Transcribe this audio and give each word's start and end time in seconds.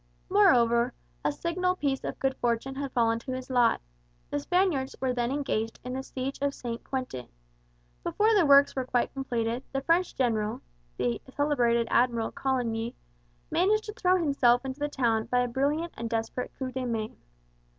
Moreover, 0.31 0.93
a 1.23 1.31
signal 1.31 1.75
piece 1.75 2.03
of 2.03 2.17
good 2.17 2.35
fortune 2.37 2.73
had 2.73 2.91
fallen 2.91 3.19
to 3.19 3.33
his 3.33 3.51
lot. 3.51 3.81
The 4.31 4.39
Spaniards 4.39 4.95
were 4.99 5.13
then 5.13 5.31
engaged 5.31 5.79
in 5.83 5.93
the 5.93 6.01
siege 6.01 6.39
of 6.41 6.55
St. 6.55 6.83
Quentin. 6.83 7.27
Before 8.03 8.33
the 8.33 8.43
works 8.47 8.75
were 8.75 8.83
quite 8.83 9.13
completed, 9.13 9.61
the 9.71 9.81
French 9.83 10.15
General 10.15 10.61
the 10.97 11.21
celebrated 11.29 11.87
Admiral 11.91 12.31
Coligny 12.31 12.95
managed 13.51 13.83
to 13.83 13.93
throw 13.93 14.15
himself 14.17 14.65
into 14.65 14.79
the 14.79 14.89
town 14.89 15.25
by 15.27 15.41
a 15.41 15.47
brilliant 15.47 15.93
and 15.95 16.09
desperate 16.09 16.51
coup 16.57 16.71
de 16.71 16.83
main. 16.83 17.15